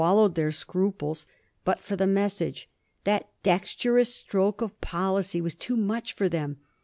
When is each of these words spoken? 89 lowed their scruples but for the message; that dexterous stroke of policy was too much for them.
89 0.01 0.15
lowed 0.15 0.33
their 0.33 0.51
scruples 0.51 1.27
but 1.63 1.79
for 1.79 1.95
the 1.95 2.07
message; 2.07 2.67
that 3.03 3.29
dexterous 3.43 4.11
stroke 4.15 4.59
of 4.63 4.81
policy 4.81 5.39
was 5.41 5.53
too 5.53 5.77
much 5.77 6.13
for 6.13 6.27
them. 6.27 6.57